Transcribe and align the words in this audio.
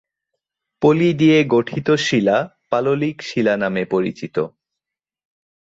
পলি 0.81 1.09
দিয়ে 1.13 1.37
গঠিত 1.47 1.87
শিলা 1.99 2.37
পাললিক 2.69 3.17
শিলা 3.21 3.53
নামে 3.57 3.83
পরিচিত। 3.85 4.35